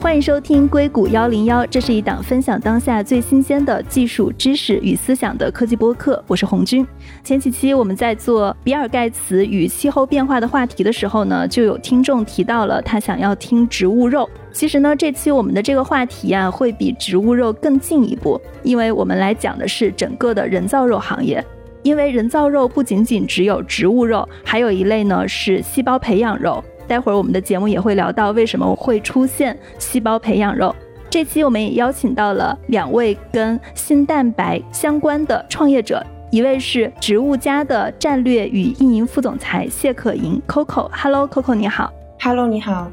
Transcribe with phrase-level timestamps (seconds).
[0.00, 6.22] 欢迎收听硅谷幺零幺，这是一档分享当下最新鲜的技术知识与思想的科技播客。
[6.28, 6.86] 我是红军。
[7.24, 14.28] 前几期我们在做比尔盖茨与气候变化的话题的时候呢，就有听众提到了他想要听植物肉。
[14.52, 21.44] 其实呢，这期我们的这个话题啊，会比植物肉更进一步，因为我们来讲的是整个的人造肉行业。
[21.82, 26.62] 因为人造肉不仅仅只有植物肉，还有一类呢是细胞培养肉。
[26.88, 30.74] 待会儿我们的节目也会聊到为什么会出现细胞培养肉。
[31.10, 40.90] 这期我们也邀请到了两位跟新蛋白相关的创业者，一位是植物家的战略与运营副总裁谢可盈 Coco。
[40.92, 41.92] Hello Coco，你好。
[42.20, 42.90] Hello，你好。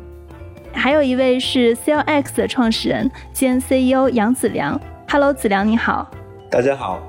[0.73, 4.79] 还有一位是 CellX 的创始人兼 CEO 杨子良。
[5.09, 6.09] Hello，子良你好。
[6.49, 6.99] 大家好。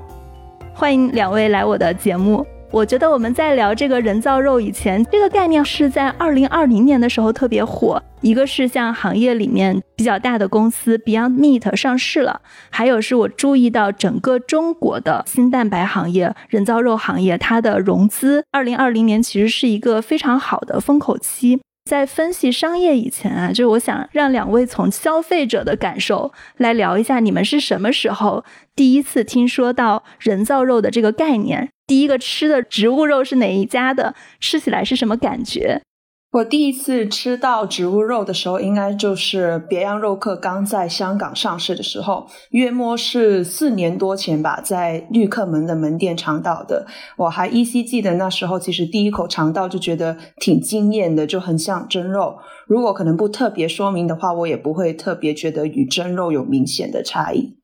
[0.73, 2.45] 欢迎两位来我的节目。
[2.69, 8.01] 我觉得我们在聊这个人造肉以前，这个概念是在二零二零年的时候特别火。
[8.21, 21.61] 一个是像行业里面比较大的公司 Beyond Meat 上市了，还有是我注意到整个中国的新蛋白行业、人造肉行业，它的融资二零二零年其实是一个非常好的风口期。
[21.87, 28.43] 在分析商业以前啊，就是我想让两位从消费者的感受来聊一下，你们是什么时候
[28.75, 31.69] 第一次听说到人造肉的这个概念？
[31.87, 34.13] 第一个吃的植物肉是哪一家的？
[34.41, 35.81] 吃起来是什么感觉？
[36.29, 46.85] 我第一次吃到植物肉的时候，应该就是别样肉客刚在香港上市的时候，约莫是四年多前吧，在绿客门的门店尝到的。
[47.17, 52.37] 我还依稀记得那时候，其实第一口尝到就觉得挺惊艳的，就很像真肉。
[52.67, 57.57] 如果可能不特别说明的话，我也不会特别觉得与真肉有明显的差异。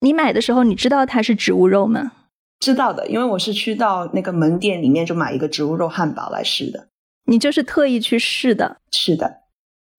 [0.00, 2.12] 你买的时候，你知道它是植物肉吗？
[2.58, 6.88] 知道的，因为我是去到那个门店里面就买一个植物肉汉堡来试的。
[7.26, 8.78] 你就是特意去试的？
[8.92, 9.40] 是的。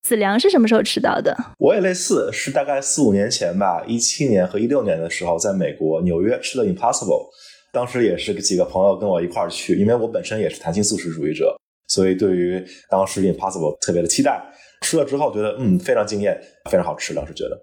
[0.04, 1.38] 子良是什么时候吃到的？
[1.60, 7.30] 我也类似，是大概四五年前吧，一七年和一六年的时候，在美国纽约吃的 Impossible。
[7.72, 11.56] 当时也是几个朋友跟我一块儿去，因为我本身也是弹性素食主义者，
[11.88, 14.44] 所以对于当时 Impossible 特别的期待。
[14.82, 16.36] 吃了之后觉得嗯非常惊艳，
[16.70, 17.14] 非常好吃。
[17.14, 17.62] 当时觉得。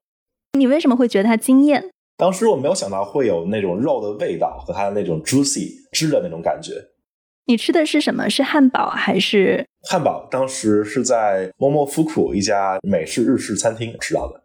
[0.56, 1.91] 你为什么会觉得它惊艳？
[2.16, 6.72] 当时我没有想到会有那种肉的味道和它的那种 juicy 汁的那种感觉。
[7.48, 8.28] 你吃的是什么？
[8.28, 10.28] 是汉堡还是汉堡？
[10.31, 14.44] 当时是在莫莫夫库一家美式日式餐厅吃到的。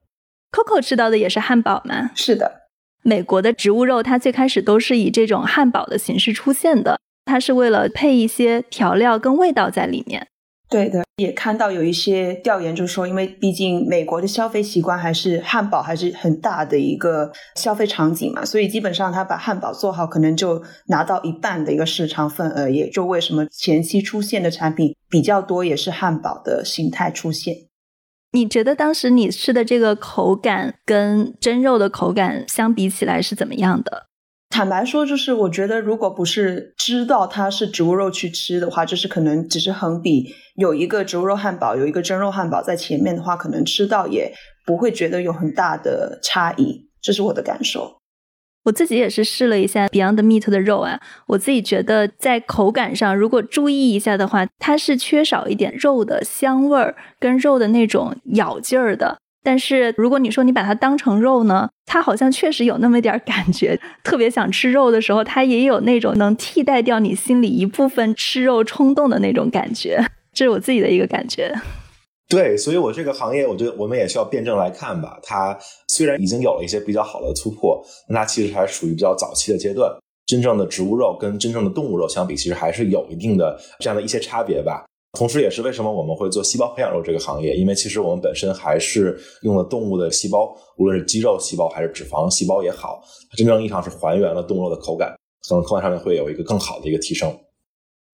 [0.53, 2.11] Coco 吃到的也是汉堡吗？
[2.15, 2.61] 是的。
[3.03, 10.25] 美国的植物肉它最开始都是以这种汉堡的形式出现的，它是为了配一些调料跟味道在里面。
[10.73, 22.67] 对的，也看到有一些调研，就是说，因为毕竟美国的消费习惯还是汉堡还是很大的一个消费场景嘛，所以基本上他把汉堡做好，可能就拿到一半的一个市场份额。
[22.67, 27.55] 也就为什么前期出现的产品比较多，也是汉堡的形态出现。
[28.31, 34.07] 你觉得当时你吃的这个口感跟真肉的口感相比起来是怎么样的？
[34.53, 44.31] 坦白说，就是我觉得，如果不是知道它是植物肉去吃的话，就是可能只是横比有一个植物肉汉堡，有一个真肉汉堡在前面的话，可能吃到也
[44.63, 46.87] 不会觉得有很大的差异。
[47.01, 47.97] 这是我的感受。
[48.65, 59.17] 我自己也是试了一下 Beyond Meat 的肉啊，我自己觉得在口感上，如果注意一下的话，它是缺少一点肉的香味儿跟肉的那种咬劲儿的。
[59.43, 63.79] 但是如果你说你把它当成肉呢，它好像确实有那么点感觉。
[64.03, 70.03] 特别想吃肉的时候，它也有那种能替代掉你心里一部分吃肉冲动的那种感觉。
[70.33, 71.53] 这是我自己的一个感觉。
[72.29, 75.19] 对，所以我这个行业，我觉得我们也需要辩证来看吧。
[75.21, 75.55] 它
[75.89, 79.91] 虽然已经有了一些比较好的突破，那它其实还属于比较早期的阶段。
[80.25, 84.85] 真正的植物肉跟真正的动物肉相比，其实还是有一定的这样的一些差别吧。
[85.17, 95.15] 同时，也是为什么我们会做细胞培养肉这个行业，因为其实我们本身还是用了动物的细胞，无论是肌肉细胞还是脂肪细胞也好，它真正意义上是还原了动物肉的口感，
[95.47, 97.31] 可能口感上面会有一个更好的一个提升。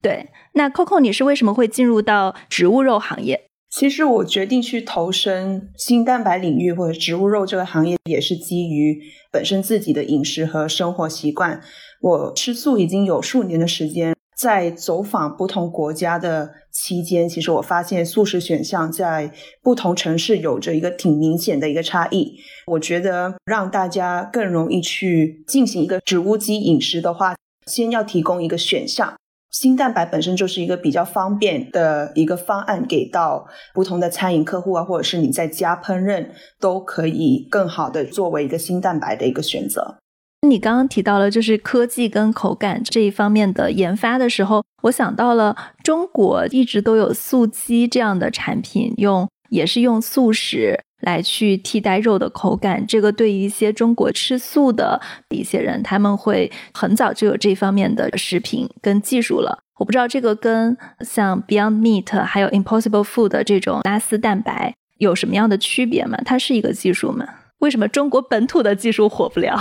[0.03, 3.45] 对，那 Coco，你是为什么会进入到植物肉行业？
[3.71, 8.99] 其实我决定去投身新蛋白领域或者植物肉这个行业，也是基于
[9.31, 11.61] 本身自己的饮食和生活习惯。
[12.01, 14.18] 我吃素已经有数年的时间。
[14.39, 19.33] 在走访不同国家的期间，其实我发现素食选项在
[19.63, 22.39] 不同城市有着一个挺明显的一个差异。
[22.69, 27.35] 我觉得让大家更容易去进行一个植物基饮食的话，
[27.67, 29.17] 先要提供一个选项，
[29.51, 33.45] 新蛋白本身就是一个比较方便的一个方案，给到
[33.75, 36.29] 不同的餐饮客户啊，或者是你在家烹饪
[36.61, 39.99] 都可以更好的作为一个新蛋白的一个选择。
[40.47, 55.01] 你刚刚提到了就是科技跟口感这一方面的研发的时候，我想到了中国一直都有素鸡这样的产品，用也是用素食来去替代肉的口感，这个对于一些中国吃素的
[55.31, 59.59] 一些人，他们会很早就有这方面的食品跟技术了。
[59.79, 66.19] 我不知道这个跟像 Beyond Meat 还有 Impossible Food 的这种拉丝蛋白有什么样的区别吗？
[66.25, 67.27] 它是一个技术吗？
[67.59, 69.59] 为什么中国本土的技术火不了？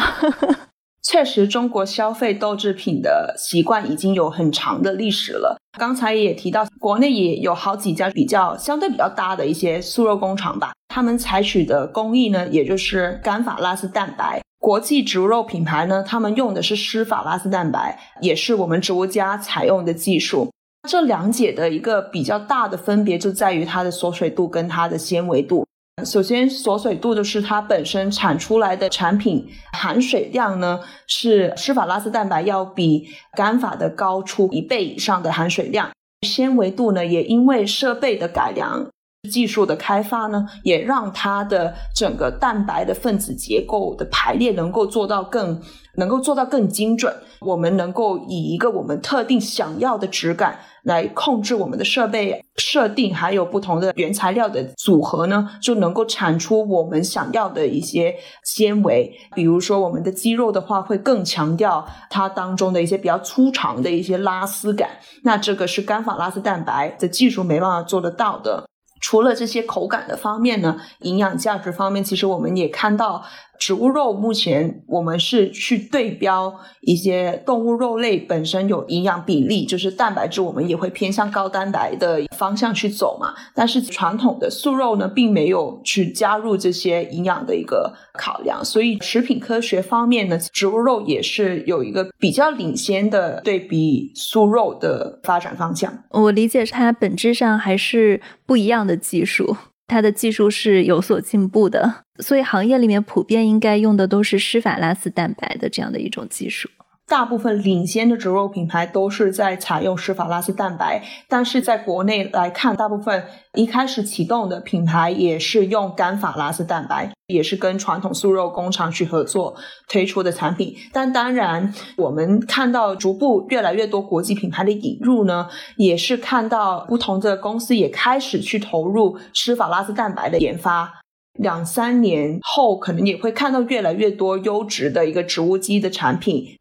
[1.02, 5.58] 确实，中国消费豆制品的习惯已经有很长的历史了。
[5.80, 14.42] 刚才也提到，国内也有好几家比较相对比较大的一些素肉工厂吧，他们采取的工艺呢，也就是干法拉丝蛋白。
[14.60, 20.52] 国际植物肉品牌呢，他们用的是湿法拉丝蛋白，也是我们植物家采用的技术。
[20.90, 25.66] 这两者的一个比较大的分别就在于它的锁水度跟它的纤维度。
[26.06, 35.90] 首先，锁水度就是它本身产出来的产品含水量呢，是湿法拉丝蛋白要比干法的高出一倍以上的含水量。
[36.22, 38.88] 纤维度呢，也因为设备的改良、
[39.28, 45.62] 技术的开发呢，也让它的整个蛋白的分子结构的排列能够做到更。
[46.00, 58.14] 能够做到更精准，我们能够以一个我们特定想要的质感来控制我们的设备设定，还有不同的原材料的组合呢，就能够产出我们想要的一些
[58.44, 59.12] 纤维。
[59.34, 64.92] 比如说，我们的肌肉的话，会更强调它当中的一些比较粗长的一些拉丝感。
[65.24, 68.70] 那这个是干法拉丝蛋白的技术没办法做得到的。
[69.00, 73.24] 除了这些口感的方面呢，营养价值方面，其实我们也看到。
[73.60, 83.34] 植物肉目前我们是去对标一些动物肉类本身有营养比例，就是蛋白质，我们也会偏向高蛋白的方向去走嘛。
[83.54, 96.04] 但是传统的素肉呢，并没有去加入这些营养的一个考量，所以食品科学方面呢，植物肉也是有一个比较领先的对比素肉的发展方向。
[96.12, 99.56] 我理解它本质上还是不一样的技术。
[99.88, 106.70] 它的技术是有所进步的，所以行业里面普遍应该用的都是施法拉丝蛋白的这样的一种技术。
[107.08, 113.24] 大部分领先的植肉品牌都是在采用施法拉丝蛋白，但是在国内来看，大部分
[113.54, 119.56] 一开始启动的品牌也是用干法拉丝蛋白，也是跟传统素肉工厂去合作
[119.88, 120.76] 推出的产品。
[120.92, 131.00] 但当然，我们看到逐步越来越多国际品牌的引入呢，也是看到不同的公司也开始去投入施法拉丝蛋白的研发。
[131.40, 136.58] 两三年后，可能也会看到越来越多优质的一个植物基的产品。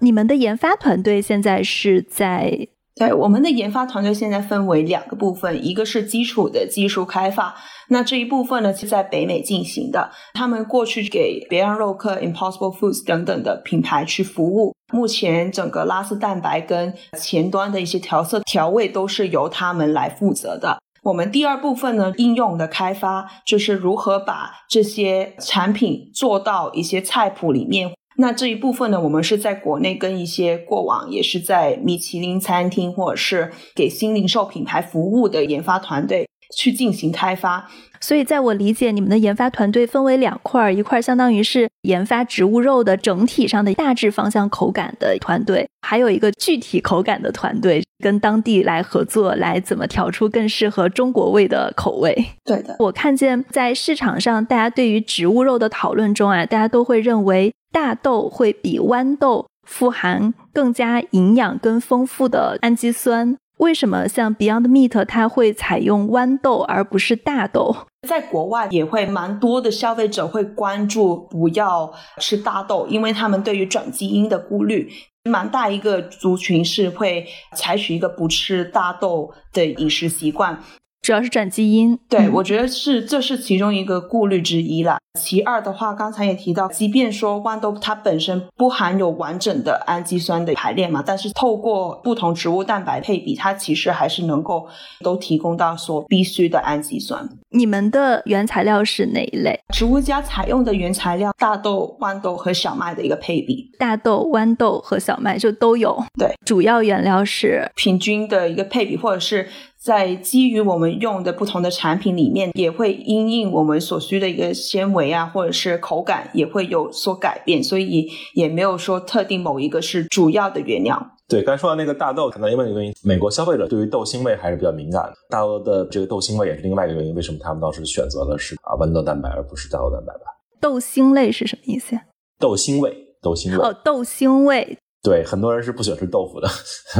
[0.00, 2.68] 你们的研发团队现在是在？
[2.96, 7.54] 对，我们的研发团队现在分为两个部分，一个是基础的技术开发，
[7.88, 10.10] 那这一部分呢是在北美进行的。
[10.34, 14.74] 他们过去给别让肉客、Impossible Foods 等等的品牌去服务。
[14.92, 20.78] 目前整个拉丝蛋白跟前端的一些调色调味都是由他们来负责的。
[21.02, 27.92] 我们第二部分呢，应用的开发就是如何把这些产品做到一些菜谱里面。
[28.20, 37.68] 那这一部分呢，我们是在国内跟一些过往也是在米其林餐厅或者是给新零售品牌服务的研发团队去进行开发。
[38.02, 52.24] 所以，在我理解，你们的研发团队分为两块儿，一块儿相当于是研发植物肉的整体上的大致方向口感的团队，还有一个具体口感的团队，跟当地来合作，来怎么调出更适合中国味的口味。
[52.44, 57.52] 对的，我看见在市场上，大家对于植物肉的讨论中啊，大家都会认为。
[57.72, 63.36] 大豆会比豌豆富含更加营养跟丰富的氨基酸。
[63.58, 67.76] 为什么像 Beyond Meat 它会采用豌豆而不是大豆？
[68.08, 74.90] 在国外也会蛮多的消费者会关注不要吃大豆，因为他们对于转基因的顾虑，
[75.30, 80.58] 蛮大一个族群是会采取一个不吃大豆的饮食习惯。
[81.02, 84.98] 主要是转基因，对我觉得是这是其中一个顾虑之一了。
[85.18, 94.68] 其二的话，刚才也提到，即便说豌豆它本身不含有完整的氨基酸的排列嘛，但是透过不同植物蛋白配比，它其实还是能够
[95.02, 97.28] 都提供到所必需的氨基酸。
[97.48, 99.58] 你们的原材料是哪一类？
[99.74, 103.68] 植物家采用的原材料，大豆、豌豆和小麦的一个配比。
[103.78, 106.00] 大豆、豌豆和小麦就都有。
[106.16, 109.48] 对，主要原料是平均的一个配比，或者是。
[109.82, 121.16] 在基于我们用的不同的产品里面，也会因应我们所需的一个纤维啊，或者是口感，也会有所改变，所以也没有说特定某一个是主要的原料。
[121.26, 125.14] 对，刚才说到那个大豆，可能因为原因，美国消费者对于豆腥味还是比较敏感的。
[125.30, 130.24] 大豆的这个豆腥味也是另外一个原因，为什么他们当时选择的是啊豌豆蛋白而不是大豆蛋白吧？
[130.60, 132.02] 豆腥类是什么意思呀？
[132.38, 133.64] 豆腥味，豆腥味。
[133.64, 134.76] 哦，豆腥味。
[135.02, 136.48] 对，很多人是不喜欢吃豆腐的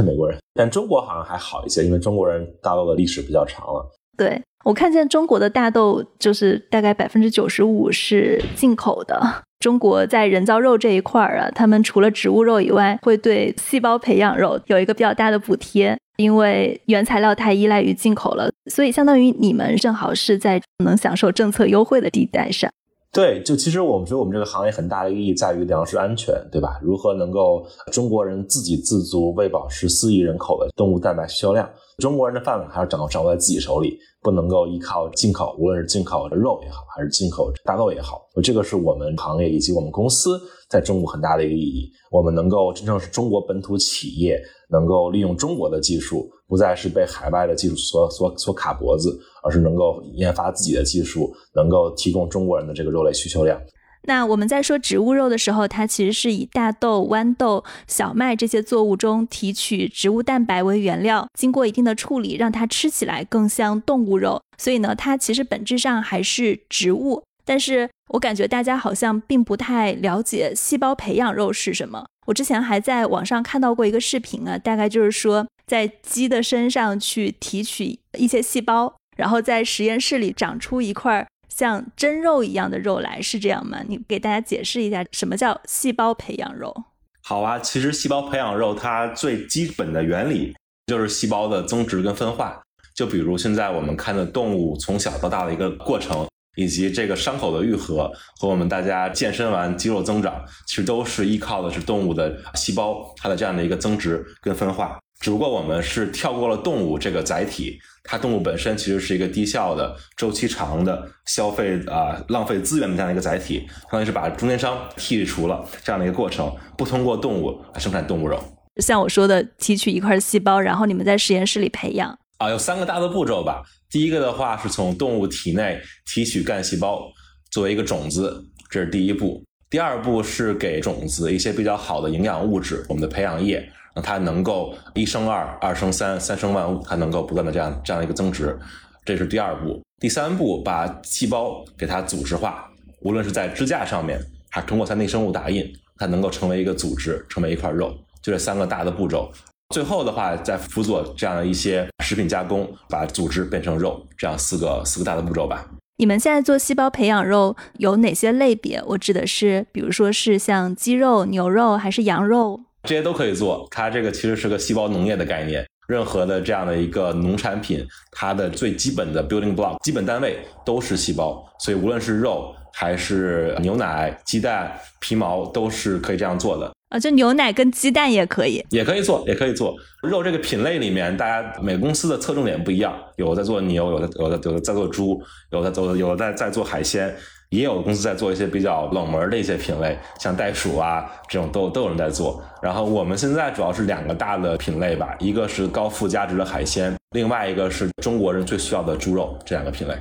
[0.03, 3.91] 美国人，但中国好像还好一些，因为中国人大豆的历史比较长了。
[4.17, 9.43] 对，我看见中国的大豆就是大概百分之九十五是进口的。
[9.59, 22.71] 中国在人造肉这一块儿啊，他们除了植物肉以外，会对细胞培养肉有一个比较大的补贴，因为原材料太依赖于进口了，所以相当于你们正好是在能享受政策优惠的地带上。
[23.13, 26.79] 对，就其实我们觉得我们这个行业很大的意义在于粮食安全，对吧？
[26.81, 31.69] 如何能够中国人自给自足，喂饱十四亿人口的动物蛋白需求量？
[31.97, 38.21] 中国人的饭碗还是掌握掌握在自己手里，不能够依靠进口，无论是进口的肉也好，还是进口大豆也好。
[38.41, 40.39] 这个是我们行业以及我们公司
[40.69, 41.91] 在中国很大的一个意义。
[42.11, 49.19] 我们能够真正是中国本土企业，能够利用中国的技术，不再是被海外的技术所所所卡脖子。
[49.43, 53.61] 而是能够研发自己的技术，能够提供中国人的这个肉类需求量。
[54.05, 64.41] 那我们在说植物肉的时候，它其实是以大豆、豌豆、小麦这些作物中提取植物蛋白为原料，经过一定的处理，让它吃起来更像动物肉。
[64.57, 67.21] 所以呢，它其实本质上还是植物。
[67.45, 72.05] 但是我感觉大家好像并不太了解细胞培养肉是什么。
[72.25, 78.95] 我之前还在网上看到过一个视频啊，大概就是说在鸡的身上去提取一些细胞。
[79.21, 83.77] 然后在实验室里长出一块像真肉一样的肉来，是这样吗？
[83.87, 86.75] 你给大家解释一下什么叫细胞培养肉？
[87.21, 90.55] 好啊，其实细胞培养肉它最基本的原理
[90.87, 92.59] 就是细胞的增殖跟分化。
[92.95, 104.97] 就比如现在我们看的动物从小到大的一个过程，以及这个伤口的愈合和我们大家健身完肌肉增长，其实都是依靠的是动物的细胞它的这样的一个增殖跟分化。
[105.21, 107.79] 只不过我们是跳过了动物这个载体。
[108.03, 118.43] 它动物本身其实是一个低效的、周期长的、消费啊浪费资源的这样一个载体，相当于是把中间商剔除了这样的一个过程，不通过动物来生产动物肉。
[118.77, 123.61] 像我说的，提取一块细胞，然后你们在实验室里培养啊，有三个大的步骤吧。
[123.91, 125.79] 第一个的话是从动物体内
[126.11, 127.03] 提取干细胞
[127.51, 129.43] 作为一个种子，这是第一步。
[129.69, 133.71] 第二步是给种子一些比较好的营养物质，我们的培养液。
[133.95, 138.57] 它能够一生二，二生三，三生万物，它能够不断的这样这样一个增值，
[139.03, 139.81] 这是第二步。
[139.99, 142.69] 第三步，把细胞给它组织化，
[143.01, 144.19] 无论是在支架上面，
[144.49, 149.31] 还是通过它内生物打印，它能够成为一个组织，成为一块肉，就这三个大的步骤。
[149.73, 155.65] 最后的话，再辅佐这样的一些食品加工，把组织变成肉，这样四个四个大的步骤吧。
[155.97, 158.81] 你们现在做细胞培养肉有哪些类别？
[158.87, 162.61] 我指的是，比如说是像鸡肉、牛肉还是羊肉？
[162.83, 165.65] 这些都可以做，它这个其实是个细胞农业的概念。
[165.87, 171.43] 任何的这样的一个农产品，它的最基本的 building block 基本单位都是细胞。
[171.59, 174.71] 所以无论是肉还是牛奶、鸡蛋、
[175.01, 176.71] 皮毛，都是可以这样做的。
[176.89, 179.75] 啊，就牛奶跟鸡蛋也可以，也可以做，也可以做。
[180.01, 185.21] 肉这个品类里面，大家每个公司的侧重点不一样，有的在做牛，有的有的有的在做猪，
[185.51, 187.13] 有的做有的在在做海鲜。
[187.51, 192.41] 也有公司在做一些比较冷门的一些品类，像袋鼠啊这种都都有人在做。
[192.61, 199.93] 然后我们现在主要是两个大的品类吧，一个是高附加值的海鲜，另外一个是中国人最需要的猪肉，这两个品类。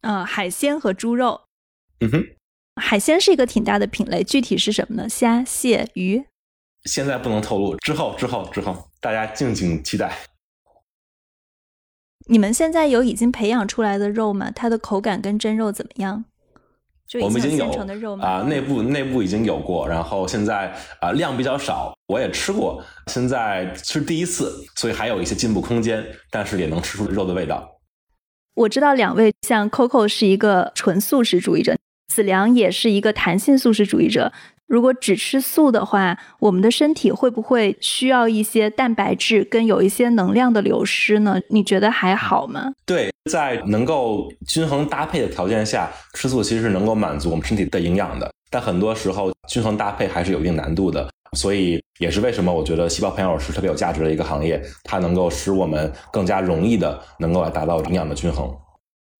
[0.00, 1.38] 嗯，海鲜和猪肉。
[2.00, 2.24] 嗯哼，
[2.80, 5.08] 海鲜是一个挺大的品类，具体是什么呢？
[5.08, 6.24] 虾、蟹、鱼。
[6.84, 10.16] 现在不能透露，之后之后之后，大家敬请期待。
[12.30, 14.50] 你们现在有已经培养出来的肉吗？
[14.50, 16.24] 它的口感跟真肉怎么样？
[17.22, 17.70] 我们已经有
[18.20, 27.80] 啊，内部内部已经有过，然后现在啊量比较少，我也吃过，现在是第一次，所以还有一些进步空间，但是也能吃出肉的味道。
[28.54, 31.76] 我知道两位像 Coco 是一个纯素食主义者，
[32.12, 34.32] 子良也是一个弹性素食主义者。
[34.68, 41.40] 如果只吃素的话，我们的身体会不会需要一些蛋白质跟有一些能量的流失呢？
[41.48, 42.72] 你觉得还好吗？
[42.84, 48.30] 对，在能够均衡搭配的条件下，吃素其实是能够满足我们身体的营养的。
[48.50, 58.54] 但很多时候均衡搭配还是有一定难度的，所以也是为什么我觉得细胞培养是特别有价值的一个行业，它能够使我们更加容易的能够来达到营养的均衡。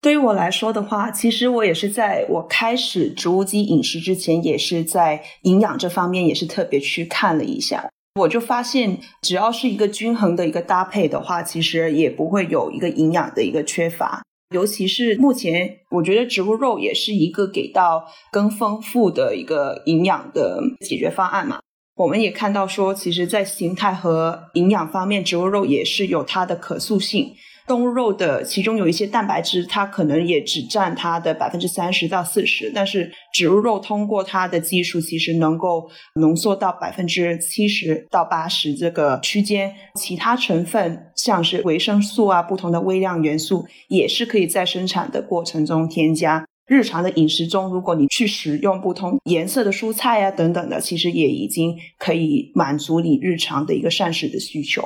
[0.01, 7.89] 对于我来说的话，其实我也是在我开始植物基饮食之前，也是在营养这方面也是特别去看了一下。
[8.21, 14.21] 我就发现，只要是一个均衡的一个搭配的话，其实也不会有一个营养的一个缺乏。
[14.55, 21.59] 尤其是目前，我觉得植物肉也是一个给到更丰富的一个营养的解决方案嘛。
[21.95, 27.33] 我们也看到说，其实，在形态和营养方面，植物肉也是有它的可塑性。
[27.69, 39.71] 动物肉的其中有一些蛋白质，它可能也只占它的百分之三十到四十，但是植物肉通过它的技术，其实能够浓缩到百分之七十到八十这个区间。
[39.93, 46.43] 其他成分像是维生素啊，不同的微量元素，也是可以在生产的过程中添加。
[46.65, 54.81] 日常的饮食中，如果你去食用不同颜色的蔬菜啊等等的，其实也已经可以满足你日常的一个膳食的需求。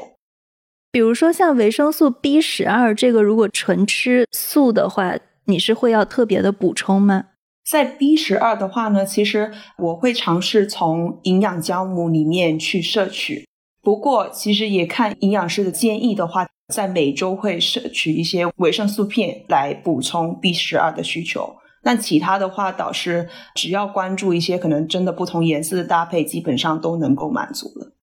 [0.93, 7.29] 比如说像维生素 B 十二这个，如果纯吃素的话，你是会要特别的补充吗？
[7.67, 13.47] 在 B 十二的话呢，其实我会尝试从营养酵母里面去摄取。
[13.81, 21.55] 不过，其实也看营养师的建议的话，在每周会摄取一些维生素片来补充 B 十二的需求。
[21.81, 27.93] 那其他的话，导师只要关注一些可能真的不同颜色的搭配，基本上都能够满足了。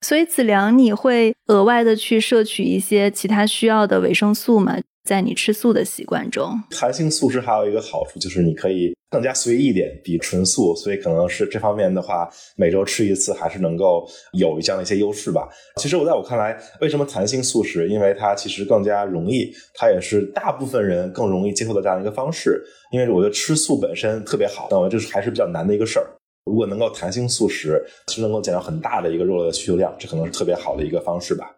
[0.00, 4.78] 所以子良，你会额外的去摄取一些其他需要的维生素吗？
[5.04, 15.48] 在你吃素的习惯中，弹性素食还有一个好处就是你可以更加随意一点，比纯素，所以可能是这方面的话，每周吃一次还是能够有这样的一些优势吧。
[15.76, 17.88] 其实我在我看来，为什么弹性素食？
[17.88, 22.62] 因为它其实更加容易，它也是大部分人更容易接受的这样一个方式。
[22.92, 26.06] 因为我觉得吃素本身特别好，但我觉得这是还是比较难的一个事儿。
[26.50, 31.48] 如果能够弹性素食，其实能够减少很大的一个肉类的需求量，这可能是特别好的一个方式吧。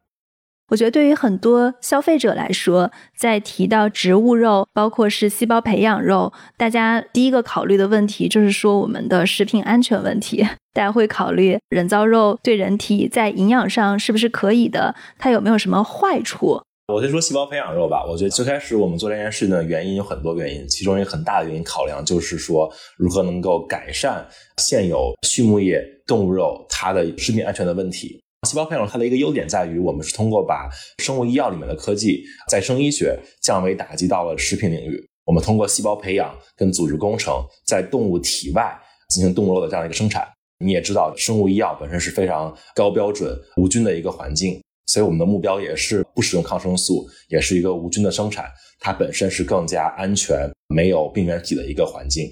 [0.68, 10.46] 我觉得对于很多消费者来说，在提到植物肉，包括是细胞培养肉，大家第一个考虑的问题就是说我们的食品安全问题。
[10.74, 16.62] 大家会考虑人造肉对人体在营养上是不是可以的，它有没有什么坏处？
[16.92, 18.04] 我先说细胞培养肉吧。
[18.04, 24.26] 我觉得最开始我们做这件事的原因有很多原因，其中一个很大的原因考量就是说如何能够改善
[24.58, 28.20] 现有畜牧业动物肉它的食品安全的问题。
[28.46, 30.68] 细胞培养肉它的一个优点在于，我们是通过把
[30.98, 35.02] 生物医药里面的科技、再生医学降维打击到了食品领域。
[35.24, 38.76] 我们通过细胞培养跟组织工程，在动物体外
[39.08, 40.28] 进行动物肉的这样一个生产。
[40.64, 44.60] 你也知道，生物医药本身是非常高标准、无菌的一个环境，
[44.92, 48.44] 所以我们的目标也是不使用抗生素，也是一个无菌的生产。
[48.78, 52.30] 它本身是更加安全、没有病原体的一个环境。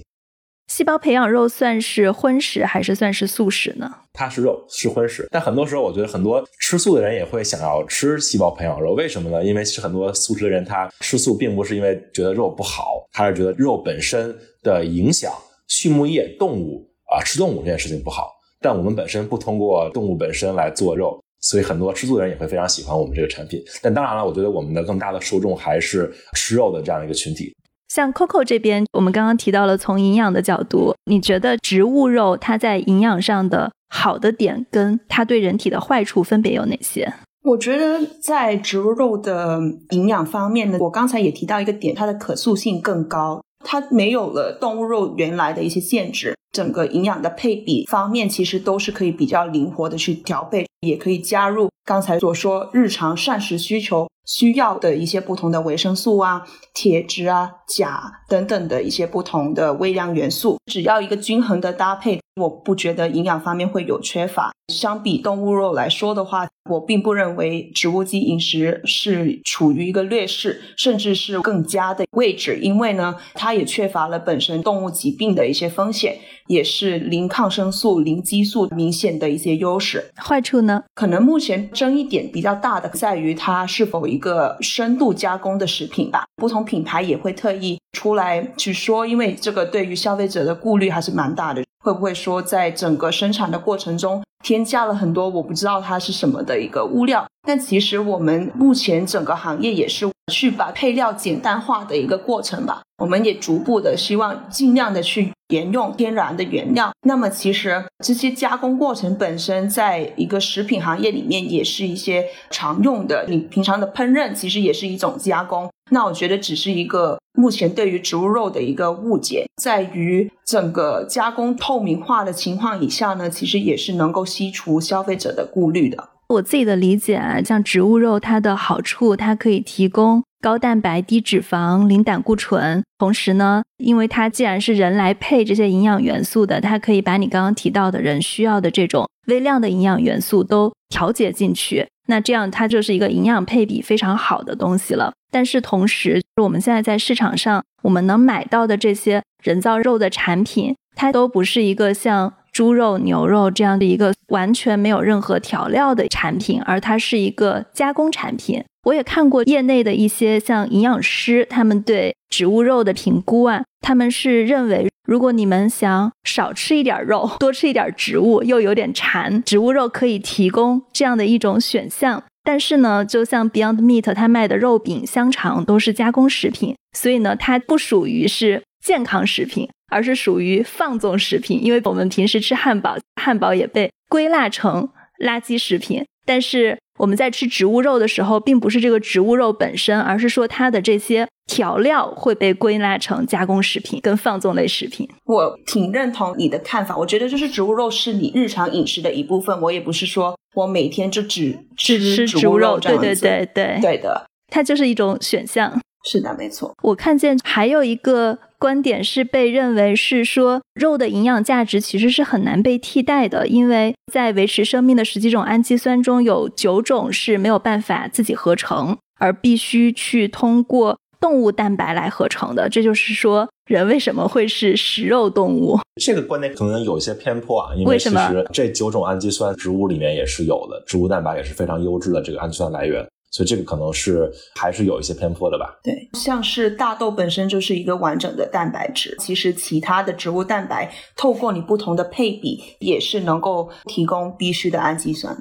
[0.67, 3.91] 细胞培养肉算是荤食还是算是素食呢？
[4.13, 5.27] 它是肉，是荤食。
[5.31, 8.93] 但很多时候，我觉得很多吃素的人也会想要吃细胞培养肉。
[8.93, 9.43] 为什么呢？
[9.43, 15.33] 因为是很多素食的人他吃素，并不是因为觉得肉不好，他是觉得肉本身的影响
[15.67, 18.29] 畜牧业动物啊吃动物这件事情不好。
[18.61, 23.61] 但我们本身不通过动物本身来做肉，所以很多吃素的人也会非常喜欢我们这个产品。
[23.81, 27.53] 但当然了，我觉得我们的更大的受众还是吃肉的这样一个群体。
[27.89, 37.13] 像 Coco 这边，我们刚刚提到了从营养的角度，你觉得植物肉它在营养上的好的点，跟它对人体的坏处分别有哪些？
[37.43, 54.07] 我觉得在植物肉的营养方面呢，我刚才也提到一个点，它的可塑性更高，它没有了动物肉原来的一些限制，整个营养的配比方面其实都是可以比较灵活的去调配，也可以加入刚才所说日常膳食需求。
[54.23, 64.51] 需要的一些不同的维生素啊、铁质啊、钾等等的一些不同的微量元素，只要一个均衡的搭配，我不觉得营养方面会有缺乏。
[64.71, 80.11] 相比动物肉来说的话，我并不认为植物基饮食是处于一个劣势，甚至是更加的位置，因为呢，它也缺乏了本身动物疾病的一些风险，也是零抗生素、零激素明显的一些优势。
[80.15, 86.25] 坏处呢可能目前争议点比较大的在于它是否一个深度加工的食品吧。
[86.35, 91.63] 不同品牌也会特意出来去说，因为这个对于消费者的顾虑还是蛮大的。
[91.81, 97.27] 会不会说在整个生产的过程中添加了很多我不知道它是什么的一个物料？
[97.47, 102.81] 但其实我们目前整个行业也是去把配料简单化的一个过程吧。
[102.97, 106.91] 我们也逐步的希望尽量的去沿用天然的原料。
[107.07, 113.25] 那么其实这些加工过程本身，在一个食品行业里面也是一些常用的。
[113.27, 115.67] 你平常的烹饪其实也是一种加工。
[115.91, 126.09] 那我觉得只是一个目前对于植物肉的一个误解，在于整个加工透明化的情况以下呢，其实也是能够吸除消费者的顾虑的。
[126.29, 145.13] 我自己的理解啊，像植物肉，它的好处，它可以提供高蛋白、低脂肪、零胆固醇，同时呢，因为它既然是人来配这些营养元素的，它可以把你刚刚提到的人需要的这种微量的营养元素都调节进去，那这样它就是一个营养配比非常好的东西了。
[145.31, 152.33] 但是同时，我们现在在市场上我们能买到的这些人造肉的产品，它都不是一个像。
[152.51, 172.23] 猪肉、牛肉这样的一个完全没有任何调料的产品，而它是一个加工产品，我也看过业内的一些像营养师，他们对植物肉的评估啊，他们是认为，如果你们想少吃一点肉， 多吃一点植物，又有点馋，植物肉可以提供这样的一种选项。
[172.43, 181.63] 但是呢，就像 Beyond Meat 它卖的肉饼、香肠都是加工食品，所以呢，它不属于是健康食品，而是属于放纵食品。
[181.63, 184.89] 因为我们平时吃汉堡，汉堡也被归纳成
[185.23, 186.77] 垃圾食品，但是。
[187.01, 195.09] 我们在吃植物肉的时候，并不是这个植物肉本身，而是说它的这些调料会被归纳成加工食品跟放纵类食品。
[195.25, 199.59] 我挺认同你的看法，我觉得就是植物肉是你日常饮食的一部分。
[199.61, 205.81] 我也不是说我每天就只吃植物肉这样子，对对对对，对的，它就是一种选项。
[206.03, 206.71] 是的，没错。
[206.83, 222.69] 我看见还有一个观点是被认为是说，肉的营养价值其实是很难被替代的，因为在维持生命的十几种氨基酸中有九种是没有办法自己合成，而必须去通过动物蛋白来合成的。
[222.69, 225.79] 这就是说，人为什么会是食肉动物？
[225.99, 233.03] 这个观点可能有一些偏颇啊，因为其实这九种氨基酸植物里面也是有的，植物蛋白也是非常优质的这个氨基酸来源。
[233.31, 235.79] 所以这个可能是还是有一些偏颇的吧。
[235.81, 245.35] 对，像是大豆本身就是一个完整的蛋白质，其实其他的植物蛋白透过你不同的配比，也是能够提供必需的氨基酸。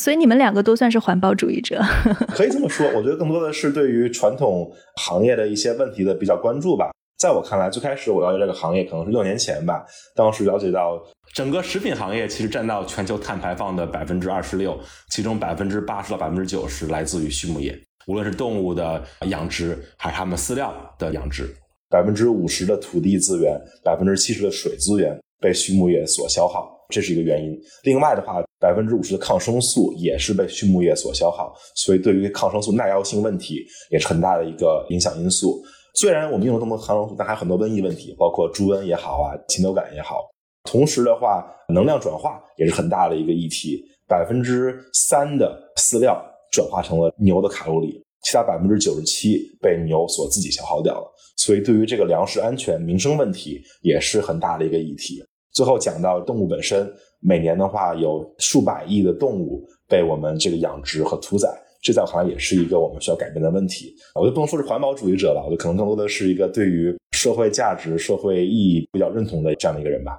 [0.00, 1.82] 所以你们两个都算是环保主义者，
[2.28, 2.86] 可以这么说。
[2.94, 6.90] 我觉得更多的是对于传统行业的一些问题的比较关注吧。
[7.22, 11.00] 在我看来，最开始我了解这个行业可能是六年前吧，当时了解到。
[11.32, 14.76] 整个食品行业其实占到全球碳排放的百分之二十六，
[15.08, 21.48] 其中百分之八十到百分之九十来自于畜牧业，无论是动物的养殖还是它们饲料的养殖。
[21.88, 27.56] 百分之五十的土地资源，百分之七十的水资源被畜牧业所消耗，这是一个原因。
[27.84, 35.62] 另外的话，百分之五十的抗生素也是被畜牧业所消耗，所以对于抗生素耐药性问题也是很大的一个影响因素。
[35.94, 40.28] 虽然我们用了这么多抗生素，但还有很多瘟疫问题，包括猪瘟也好啊，禽流感也好。
[40.64, 43.84] 同时的话，能量转化也是很大的一个议题。
[44.08, 51.10] 百分之三的饲料转化成了牛的卡路里，其他百分之九十七被牛所自己消耗掉了。
[51.36, 55.24] 所以，对于这个粮食安全、民生问题也是很大的一个议题。
[55.52, 61.48] 最后讲到动物本身，每年的话有数百亿的动物被我们这个养殖和屠宰，
[61.82, 63.94] 这在我看来也是一个我们需要改变的问题。
[64.14, 70.18] 我就不能说是环保主义者了，我就可能更多的是一个对于社会价值、社会意义比较认同的这样的一个人吧。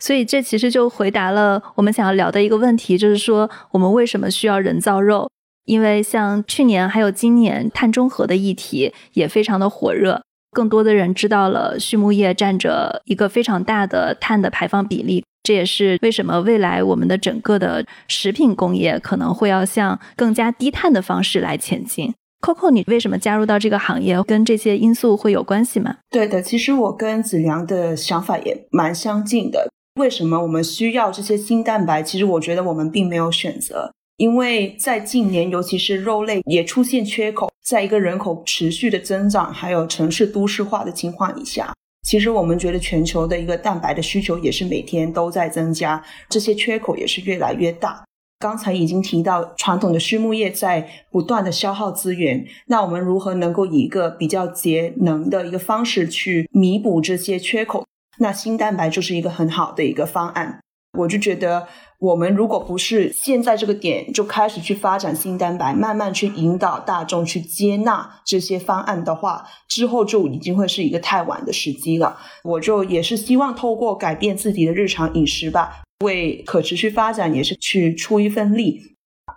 [0.00, 5.28] 所以这其实就回答了我们想要聊的一个问题，就是说我们为什么需要人造肉？
[5.66, 22.12] 因为像去年还有今年碳中和的议题也非常的火热，更多的人知道了畜牧业占着一个非常大的碳的排放比例，这也是为什么未来我们的整个的食品工业可能会要向更加低碳的方式来前进。
[22.40, 24.22] Coco，你为什么加入到这个行业？
[24.22, 25.96] 跟这些因素会有关系吗？
[26.10, 29.70] 对的，其实我跟子良的想法也蛮相近的。
[30.00, 32.02] 为什么我们需要这些新蛋白？
[32.02, 41.72] 其实我觉得我们并没有选择，因为在近年，尤其是肉类也出现缺口，在一个人口持续的增长，还有城市都市化的情况以下，
[42.04, 48.04] 其实我们觉得全球的一个蛋白的需求也是每天都在增加，这些缺口也是越来越大。
[48.38, 57.86] 刚才已经提到，传统的畜牧业在不断的消耗资源，那我们如何能够以一个比较节能的一个方式去弥补这些缺口？
[58.18, 60.60] 那新蛋白就是一个很好的一个方案，
[60.94, 61.66] 我就觉得
[61.98, 72.16] 我们如果不是现在这个点就开始去发展新蛋白，慢慢去引导大众去接纳这些方案的话，之后就已经会是一个太晚的时机了。
[72.44, 78.80] 我就也是希望透过改变自己的日常饮食吧，为可持续发展也是去出一份力。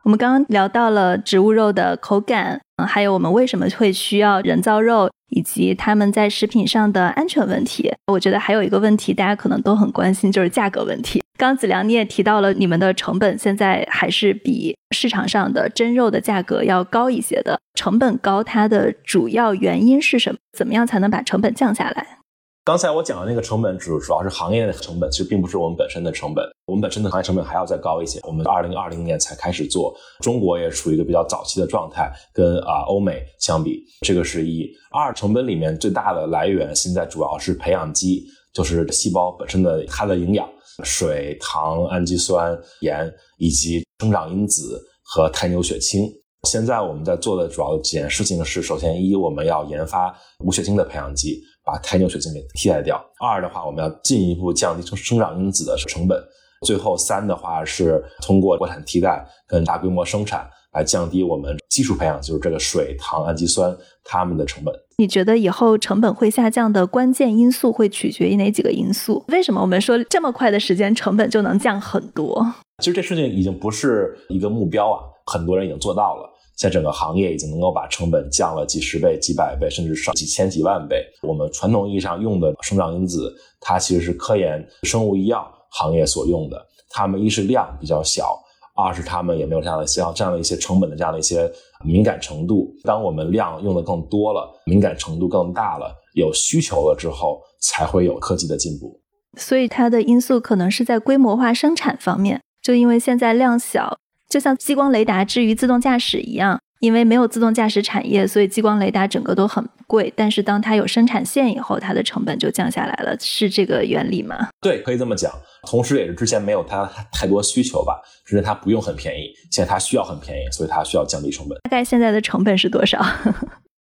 [0.03, 5.09] 我们刚刚聊到了植物肉的口感，还有我们为什么会需要人造肉。
[5.29, 11.21] 以及他们在食品上的安全问题，我觉得还有一个问题，大家可能都很关心，就是价格问题。
[11.37, 17.59] 刚子良你也提到了，你们的成本现在还是比市场上的真肉的价格要高一些的。
[17.75, 20.39] 成本高，它的主要原因是什么？
[20.57, 22.17] 怎么样才能把成本降下来？
[22.65, 26.43] 刚才我讲的那个成本，主主要是行业的成本，其实并不是我们本身的成本。
[26.65, 28.19] 我们本身的行业成本还要再高一些。
[28.23, 34.67] 我们二零二零年才开始做，中国也处于一个比较早期的状态，跟啊欧美相比，这个是一。
[34.91, 40.49] 二成本里面最大的来源，现在主要是培养基，就是细胞本身的它的营养，
[40.83, 46.09] 水、糖、氨基酸、盐以及生长因子和胎牛血清。
[46.43, 51.41] 现在我们在做的主要几件事情是：首先一，我们要研发无血清的培养基。
[51.67, 52.95] 把胎牛血清给替代掉。
[53.19, 56.17] 二的话，我们要进一步降低生生长因子的成本。
[56.65, 64.73] 最后三的话是通过国产替代跟大规模生产，来降低我们基础培养，就是这个水、糖、氨基酸它们的成本。
[64.97, 69.23] 你觉得以后成本会下降的关键因素会取决于哪几个因素？
[69.27, 72.43] 为什么我们说这么快的时间成本就能降很多？
[72.79, 76.33] 其实这事情已经不是一个目标啊，很多人已经做到了。
[76.55, 81.05] 在整个行业已经能够把成本降了几十倍、几百倍，甚至上几千、几万倍。
[81.21, 86.59] 我们传统意义上用的生长因子，它其实是科研生物医药行业所用的。
[86.89, 88.39] 它们一是量比较小，
[88.77, 91.51] 二是他们也没有这样的像这样的一些成本的这样的一些
[91.83, 92.71] 敏感程度。
[92.83, 99.01] 当我们量用的更多了，敏感程度更大了，有需求了之后，才会有科技的进步。
[99.37, 103.97] 所以它的因素可能是在规模化生产方面，就因为现在量小。
[104.29, 110.11] 就像激光雷达至于自动驾驶一样，因为没有自动驾驶产业，所以激光雷达整个都很贵。
[110.15, 114.49] 但是当它有生产线以后，它的成本就降下来了，是这个原理吗？
[114.61, 115.31] 对，可以这么讲。
[115.67, 121.57] 同时，也是之前没有它太多需求吧，只是它不用很便宜，现在它需要很便宜，所以它需要降低成本。
[121.63, 123.03] 大概现在的成本是多少？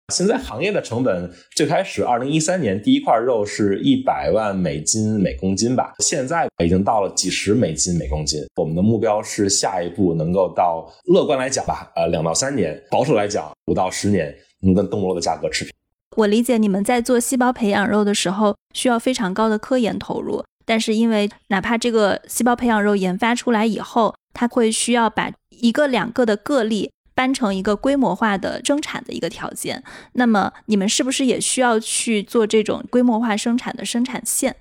[0.08, 8.40] 现在行业的成本最开始，二零一三年第一块肉是一百万美金每公斤吧，现在已经到了几十美金每公斤。
[8.56, 15.72] 我们的目标是下一步能够到，乐观来讲吧，呃，两到三年；保守来讲，五到十年能跟动物肉的价格持平。
[16.16, 26.90] 我理解你们在做细胞培养肉的时候需要非常高的科研投入，但是因为哪怕这个细胞培养肉研发出来以后，它会需要把一个两个的个例。
[27.22, 34.56] 搬成一个规模化的生产的一个条件，那么你们是不是也需要去做这种规模化生产的生产线？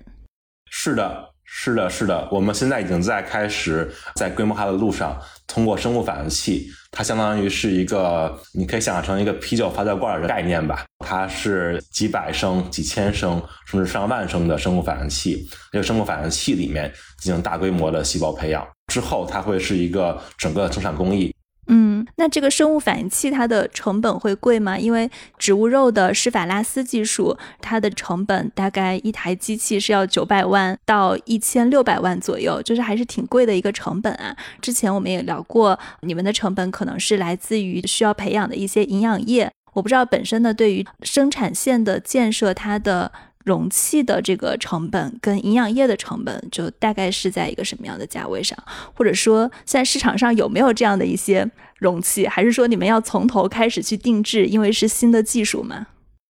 [0.70, 21.34] 是的，是的，是的，我们现在已经在开始在规模化的路上，通过生物反应器，它相当于是一个，你可以想象成一个啤酒发酵罐的概念吧，它是几百升、几千升，甚至上万升的生物反应器，这个生物反应器里面进行大规模的细胞培养之后，它会是一个整个生产工艺。
[21.68, 24.76] 嗯，那这个生物反应器它的成本会贵吗？
[24.76, 34.36] 因为植物肉的施法拉斯技术，它的成本大概一台机器是要九百万到一千六百万左右，就是还是挺贵的一个成本啊。
[34.60, 39.50] 之前我们也聊过，你们的成本可能是来自于需要培养的一些营养液。
[39.74, 43.12] 我不知道本身呢对于生产线的建设，它的。
[43.44, 48.56] 容器的这个成本跟营养液的成本，就大概是在一个什么样的价位上？
[48.94, 52.26] 或者说，现在市场上有没有这样的一些容器？
[52.26, 54.46] 还是说你们要从头开始去定制？
[54.46, 55.86] 因为是新的技术嘛。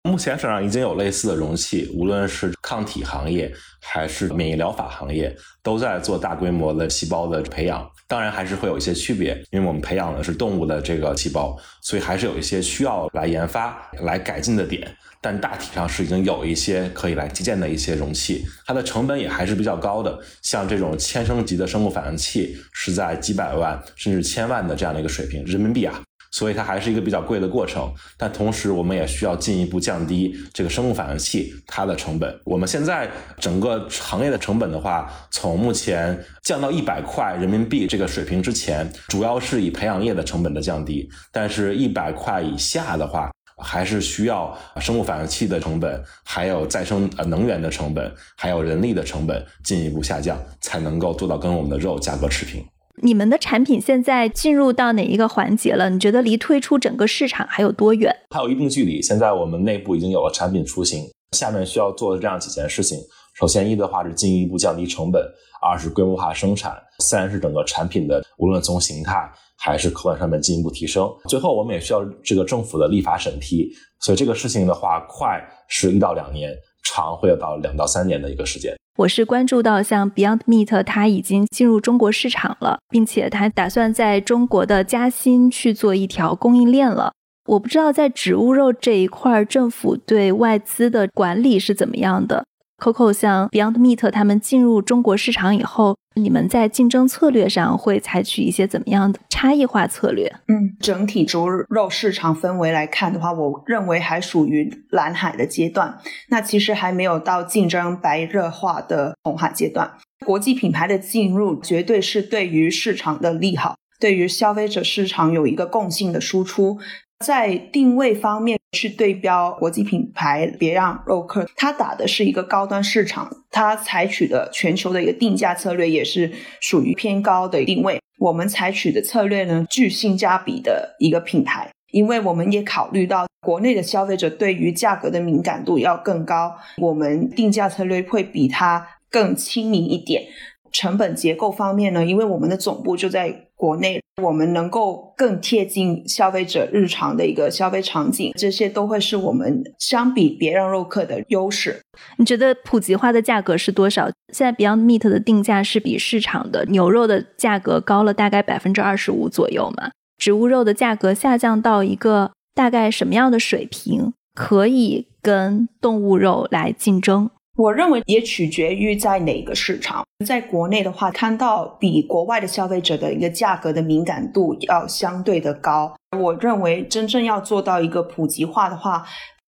[0.03, 7.85] 目前市场上已经有类似的容器，无论是抗体行业还是免疫疗法行业，都在做大规模的细胞的培养。
[8.07, 14.89] 当然，还是会有一些区别，因为我们培养的是动物的这个细胞，所以还是有一些需要来研发、来改进的点。
[15.21, 20.19] 但大体上是已经有一些可以来基建的一些容器，它的成本也还是比较高的。
[20.41, 26.01] 像这种千升级的生物反应器是在几百万甚至千万的这样的一个水平人民币啊，
[26.31, 27.91] 所以它还是一个比较贵的过程。
[28.17, 32.39] 但同时，我们也需要进一步降低这个生物反应器它的成本。
[32.45, 41.09] 我们现在整个行业的成本的话，从目前降到一百块人民币这个水平之前，主要是以培养液的成本的降低。
[41.31, 43.29] 但是，一百块以下的话，
[43.59, 52.65] 还是需要生物反应器的成本，还有再生呃能源的成本，还有人力的成本进一步下降，才能够做到跟我们的肉价格持平。
[53.01, 55.89] 你们的产品现在进入到哪一个环节了？
[55.89, 58.13] 你觉得离退出整个市场还有多远？
[58.31, 59.01] 还有一定距离。
[59.01, 62.99] 现在我们内部已经有了产品雏形，下面需要做的这样几件事情。
[63.35, 65.21] 首先，一的话是进一步降低成本；
[65.61, 69.31] 二是规模化生产；三是整个产品的无论从形态。
[69.59, 71.07] 还是客观上面进一步提升。
[71.27, 73.69] 最后，我们也需要这个政府的立法审批，
[73.99, 76.51] 所以这个事情的话，快是一到两年，
[76.83, 78.73] 长会要到两到三年的一个时间。
[78.97, 87.13] 我是关注到像 Beyond Meat，它已经进入中国市场了，并且它打算在中国的嘉兴去做一条供应链了。
[87.47, 92.43] 我不知道在植物肉这一块，政府对外资的管理是怎么样的。
[92.83, 100.31] Coco 像 Beyond Meat 他们进入中国市场以后，你们在竞争策略上会采取一些怎么样的差异化策略？
[100.47, 105.97] 嗯，整体猪肉市场氛围来看的话，我认为还属于蓝海的阶段，
[106.29, 109.91] 那其实还没有到竞争白热化的红海阶段。
[110.25, 116.77] 国际品牌的进入绝对是对于市场的利好，对于消费者市场有一个共性的输出。
[117.25, 127.99] 在定位方面去对标国际品牌，别让肉客，他打的是一个高端市场，他采取的全球的一个定价策略也是属于偏高的定位。
[128.19, 140.23] 我们采取的策略呢，具性价比的一个品牌，因为我们也考虑到国内的消费者对于价格的敏感度要更高，我们定价策略会比它更亲民一点。
[140.71, 151.81] 成本结构方面呢，因为我们的总部就在国内，我们能够更贴近消费者日常的一个消费场景，这些都会是我们相比别让肉客的优势。
[152.17, 154.09] 你觉得普及化的价格是多少？
[154.31, 159.91] 现在 Beyond Meat 的定价是比市场的牛肉的价格高了大概百分之二十五左右嘛？
[160.17, 167.29] 植物肉的价格下降到一个大概什么样的水平，可以跟动物肉来竞争？
[167.59, 170.01] 我认为也取决于在哪个市场。
[170.25, 175.93] 在国内的话，看到比国外的消费者的一个价格的敏感度要相对的高。
[176.17, 179.05] 我认为真正要做到一个普及化的话，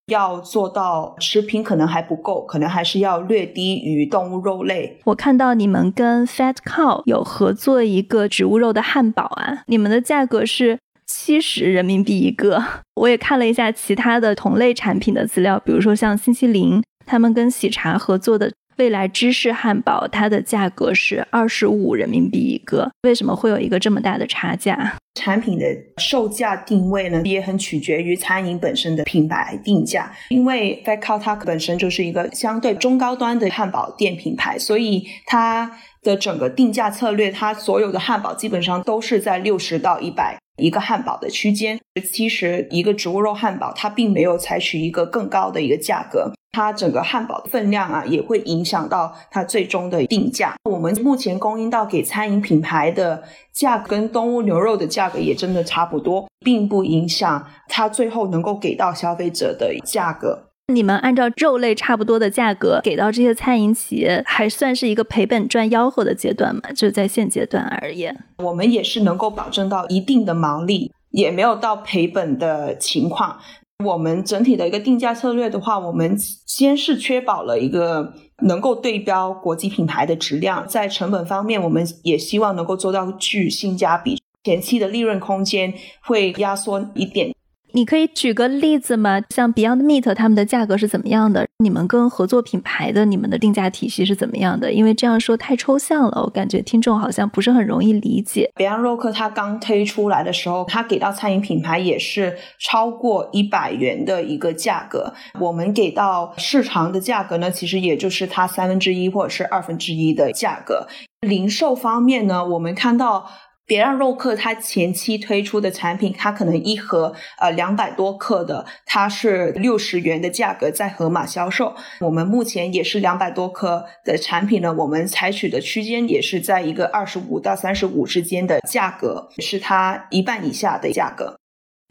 [0.08, 4.98] 要做到食品可能还不够，可能还是要略低于动物肉类。
[5.04, 12.62] 我看到你们跟 Fat Cow 有合作一个植物肉的汉堡啊，你们的价格是七十人民币一个。
[12.96, 16.82] 我也看了一下其他的同类产品的资料，比如说像星期零。
[17.06, 22.90] 他们跟喜茶合作的未来芝士汉堡，它的价格是二十五人民币一个。
[23.02, 24.94] 为什么会有一个这么大的差价？
[25.14, 25.66] 产品的
[25.98, 30.10] 售价定位呢，也很取决于餐饮本身的品牌定价。
[30.30, 35.70] 因为 Fat Cow 它本身就是一个相对中高端的汉堡店品牌，所以它
[36.02, 41.78] 的整个定价策略，它所有的汉堡基本上都是在六十到一百一个汉堡的区间。
[42.10, 46.32] 其实一个植物肉汉堡，它并没有采取一个更高的一个价格。
[46.54, 50.54] 它整个汉堡的分量啊，也会影响到它最终的定价。
[50.70, 60.51] 我们目前供应到给餐饮品牌的价格，跟动物牛肉的价格也真的差不多，并不影响它最后能够给到消费者的价格。
[60.74, 66.62] 你们按照肉类差不多的价格给到这些餐饮企业，还算是一个赔本赚吆喝的阶段吗？
[66.74, 73.38] 就在现阶段而言，我们也是能够保证到一定的毛利，也没有到赔本的情况。
[73.84, 78.12] 我们整体的一个定价策略的话，我们先是确保了一个
[78.44, 87.34] 能够对标国际品牌的质量，在成本方面，我们也希望能够做到具性价比，前期的利润空间会压缩一点。
[87.74, 89.20] 你可以举个例子吗？
[89.30, 91.46] 像 Beyond Meat 他们的价格是怎么样的？
[91.58, 94.72] 你们跟合作品牌的你们的定价体系是怎么样的？
[94.72, 98.50] 因为这样说太抽象了，我感觉听众好像不是很容易理解。
[98.56, 105.12] Beyond Rock 它刚推出来的时候，它给到餐饮品牌也是超过一百元的一个价格。
[105.40, 110.86] 我们给到市场的价格呢，其实也就是它三分之一或者是二分之一的价格。
[111.20, 113.26] 零售方面呢，我们看到。
[113.66, 121.74] 别让肉客它前期推出的产品，它可能一盒呃两百多克的，它是六十元的价格在盒马销售。
[122.00, 131.36] 我们目前也是两百多克的产品呢，我们采取的区间也是在一个二十五到三十五之间的价格，是它一半以下的价格。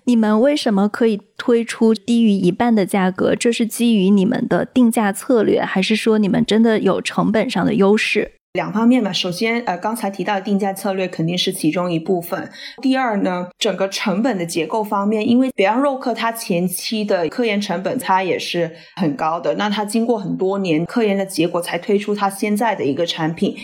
[0.06, 3.36] 你们为什么可以推出低于一半的价格？
[3.36, 8.34] 这是基于你们的定价策略，还是说你们真的有成本上的优势？
[8.54, 12.52] 两方面吧，首先，呃，刚才提到的定价策略肯定是其中一部分。
[12.82, 23.56] 第二呢，整个成本的结构方面，因为别让肉客它前期的科研成本它也是很高的，那它经过很多年科研的结果才推出它现在的一个产品。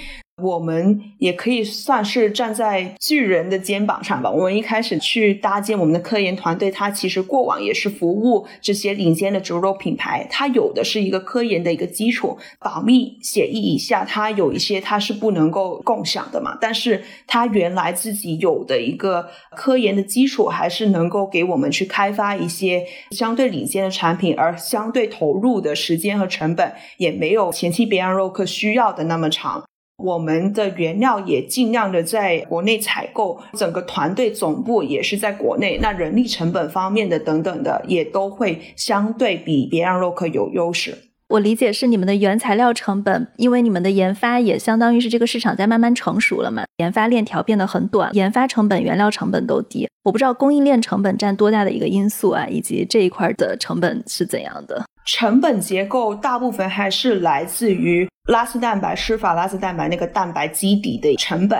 [0.41, 4.29] 我们也可以算是站在巨人的肩膀上吧。
[4.29, 12.37] 我们一开始去搭建我们的科研团队，它其实过往也是服务这些领先的植物肉品牌，它有的是一个科研的一个基础。
[12.59, 16.55] 保密协议以下，它有一些它是不能够共享的嘛。
[16.61, 29.63] 但是它原来自己有的一个科研的基础，还是能够给我们去开发一些相对领先的产品，而相对投入的时间和成本也没有前期别让肉客需要的那么长。
[29.97, 40.95] 我们的原料也尽量的在国内采购，整个团队总部也是在国内，那人力成本方面的等等的，也都会相对比别让肉客有优势。
[41.29, 49.89] 我理解是你们的原材料成本，因为你们的研发也相当于是这个市场在慢慢成熟了嘛，研发链条变得很短，研发成本、原料成本都低。
[50.03, 54.85] 我不知道供应链成本占多大的一个因素啊，以及这一块的成本是怎样的？
[55.05, 61.59] 成本结构大部分还是来自于拉丝蛋白、施法拉丝蛋白那个蛋白基底的成本，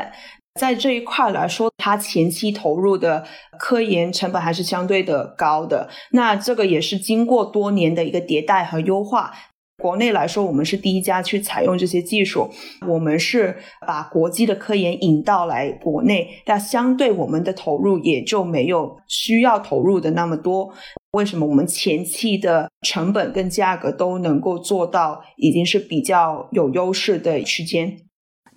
[0.58, 3.26] 在这一块来说，它前期投入的
[3.60, 5.90] 科研成本还是相对的高的。
[6.12, 9.34] 那这个也是经过多年的一个迭代和优化。
[9.82, 12.50] 国内来说，我们是第一家去采用这些技术，
[12.88, 20.74] 我们是把国际的科研引到来国内，那相对我们的投入也就没有需要投入的那么多。
[21.12, 27.98] 为什么我们前期的成本跟价格都能够做到已经是比较有优势的区间？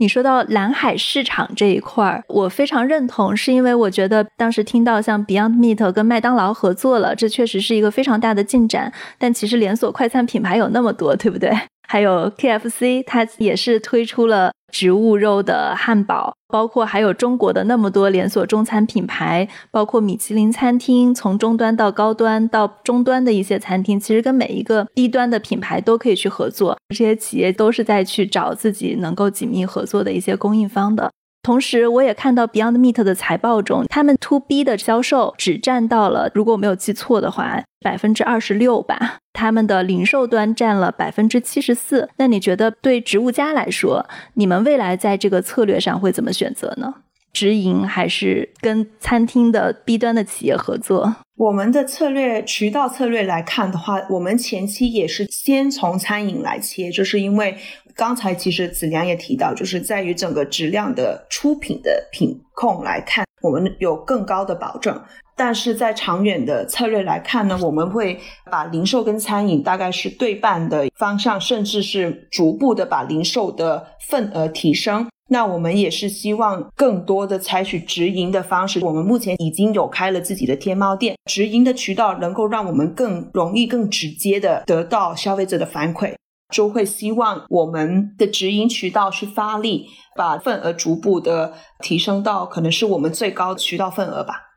[0.00, 8.90] 你说到蓝海市场这一块儿，我非常认同，是因为我觉得当时听到像 Beyond Meat 跟麦当劳合作了，这确实是一个非常大的进展。
[9.18, 11.52] 但其实连锁快餐品牌有那么多，对不对？
[11.86, 26.76] 还有 KFC，它也是推出了植物肉的汉堡，包括还有中国的那么多连锁中餐品牌，包括米其林餐厅，从中端到高端到中端的一些餐厅，其实跟每一个低端的品牌都可以去合作。
[26.88, 31.10] 这些企业都是在去找自己能够紧密合作的一些供应方的。
[31.42, 39.19] 同时，我也看到 Beyond Meat 的财报中，他们 To B 的销售只占到了，如果我没有记错的话，百分之二十六吧。
[39.40, 42.10] 他们的零售端占了百分之七十四。
[42.18, 46.92] 那你觉得对植物家来说，你们未来在这个策略上会怎么选择呢？
[47.32, 51.16] 直营还是跟餐厅的 B 端的企业合作？
[51.36, 57.56] 我们的策略渠道策略来看的话，我们前期也是先从餐饮来切，就是因为。
[57.96, 64.98] 刚才其实子良也提到，就是在于整个质量的出品的品控来看，我们有更高的保证。
[65.42, 68.20] 但是在长远的策略来看呢，我们会
[68.50, 75.08] 把零售跟餐饮大概是对半的方向，甚至是逐步的把零售的份额提升。
[75.30, 78.84] 那我们也是希望更多的采取直营的方式。
[78.84, 86.12] 我们目前已经有开了自己的天猫店，直营的渠道能够让我们更容易、更直接的得到消费者的反馈。
[86.52, 94.49] 就会希望我们的直营渠道去发力，把份额逐步的提升到可能是我们最高渠道份额吧。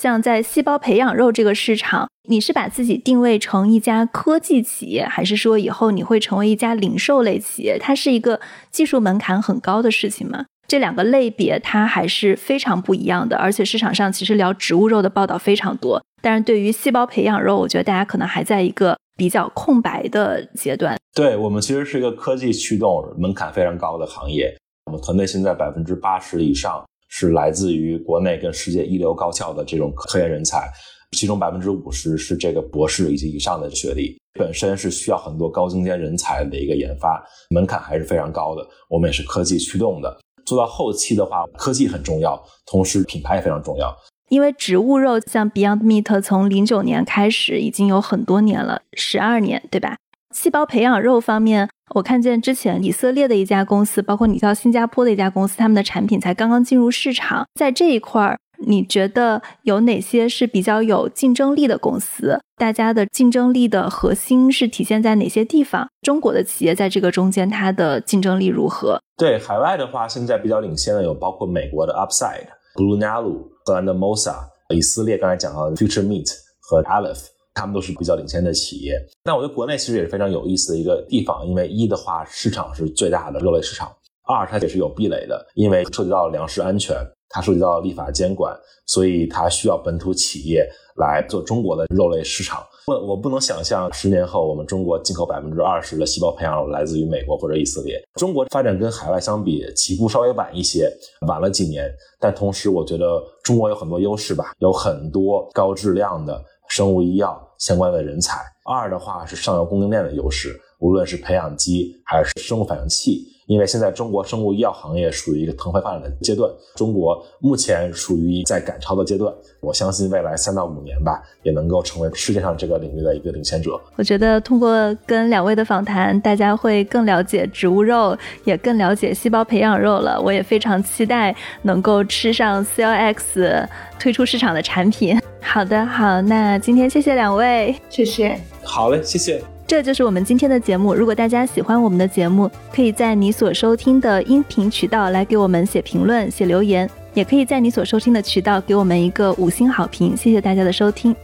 [0.00, 7.78] 像在细胞培养肉这个市场，你是把自己定位成一家科技企业，还是说以后你会成为一家零售类企业？
[7.78, 8.40] 它是一个
[8.70, 10.46] 技术门槛很高的事情吗？
[10.66, 13.36] 这两个类别它还是非常不一样的。
[13.36, 18.96] 而且市场上其实聊植物肉的报道非常多，但是对于细胞培养肉，我觉得大家可能还在一个。
[19.16, 24.52] 比较空白的阶段，对我们其实是一个科技驱动、门槛非常高的行业。
[24.86, 26.84] 我们团队现在百分之八十以上
[27.16, 30.68] 是来自于国内跟世界一流高校的这种科研人才，
[31.12, 38.66] 其中百分之五十是这个博士以及以上的学历，本身是需要很多高精尖人才的一个研发，门槛还是非常高的。
[38.90, 43.96] 我们也是科技驱动的，做到后期的话，科技很重要，同时品牌也非常重要。
[44.28, 49.98] 因为植物肉像 Beyond Meat 从零九年开始已经有很多年了，十二年，对吧？
[50.34, 57.46] 细胞培养肉方面，我看见之前以色列的一家公司，包括你到新加坡的一家公司，他们的产品才刚刚进入市场。
[57.54, 62.40] 在这一块儿，你觉得有哪些是比较有竞争力的公司？
[62.56, 65.88] 大家的竞争力的核心是体现在哪些地方？
[66.02, 69.00] 中国的企业在这个中间，它的竞争力如何？
[69.16, 73.54] 对海外的话，现在比较领先的有包括美国的 Upside、Blue Nalu。
[73.66, 74.34] 荷兰的 Mosa、
[74.74, 76.30] 以色列刚才讲到的 Future Meat
[76.60, 78.94] 和 Aleph，他们都是比较领先的企业。
[79.24, 83.90] 那我觉得国内其实也是非常有意思的一个地方，因为一的话市场是最大的肉类市场，
[84.26, 86.96] 二它也是有壁垒的，因为涉及到粮食安全，
[87.28, 88.54] 它涉及到立法监管，
[88.86, 92.62] 所以它需要本土企业来做中国的肉类市场。
[92.86, 97.98] 不，我不能想象十年后我们中国进口百分之二十的细胞培养来自于美国或者以色列。
[98.16, 100.92] 中国发展跟海外相比起步稍微晚一些，
[101.26, 101.90] 晚了几年，
[102.20, 108.38] 但同时我觉得中国有很多优势吧，有很多高质量的生物医药相关的人才。
[108.64, 113.30] 二的话是上游供应链的优势，无论是培养基还是生物反应器。
[113.46, 119.30] 因为现在中国生物医药行业属于一个腾飞发展的阶段，中国目前属于在赶超的阶段。
[119.60, 123.78] 我相信未来三到五年吧，也能够成为世界上这个领域的一个领先者。
[123.96, 124.72] 我觉得通过
[125.04, 130.18] 跟两位的访谈，大家会更了解植物肉，也更了解细胞培养肉了。
[130.18, 133.68] 我也非常期待能够吃上 CLX
[134.00, 135.20] 推出市场的产品。
[135.44, 138.36] 好的，好，那今天谢谢两位，谢谢。
[138.64, 139.40] 好嘞，谢谢。
[139.66, 140.94] 这就是我们今天的节目。
[140.94, 150.16] 如果大家喜欢我们的节目，可以在你所收听的音频渠道来给我们写评论、写留言，也可以在你所收听的渠道给我们一个五星好评。
[150.16, 151.14] 谢谢大家的收听。